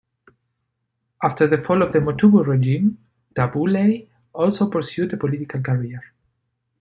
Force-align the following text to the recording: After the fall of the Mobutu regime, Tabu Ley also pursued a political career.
After 1.21 1.45
the 1.45 1.59
fall 1.61 1.83
of 1.83 1.91
the 1.93 1.99
Mobutu 1.99 2.43
regime, 2.43 2.97
Tabu 3.35 3.67
Ley 3.67 4.09
also 4.33 4.67
pursued 4.67 5.13
a 5.13 5.17
political 5.17 5.61
career. 5.61 6.01